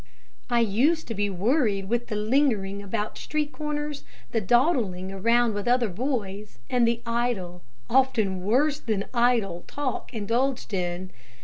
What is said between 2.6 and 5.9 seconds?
about street corners, the dawdling around with other